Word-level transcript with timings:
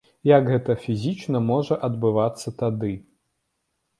Як 0.29 0.47
гэта 0.51 0.75
фізічна 0.85 1.41
можа 1.49 1.77
адбывацца 1.87 2.53
тады? 2.61 2.93